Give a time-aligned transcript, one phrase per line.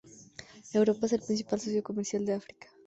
[0.73, 2.67] Europa es el principal socio comercial de África.